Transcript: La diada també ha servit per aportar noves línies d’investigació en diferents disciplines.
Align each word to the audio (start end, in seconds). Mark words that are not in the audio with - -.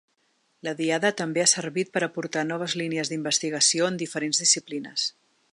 La 0.67 0.71
diada 0.79 1.11
també 1.19 1.43
ha 1.43 1.51
servit 1.51 1.93
per 1.97 2.03
aportar 2.07 2.45
noves 2.53 2.77
línies 2.83 3.13
d’investigació 3.15 3.93
en 3.93 4.03
diferents 4.05 4.43
disciplines. 4.47 5.09